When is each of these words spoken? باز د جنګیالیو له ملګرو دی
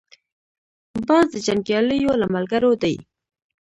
باز 1.07 1.25
د 1.31 1.35
جنګیالیو 1.47 2.19
له 2.21 2.27
ملګرو 2.35 2.71
دی 2.81 2.95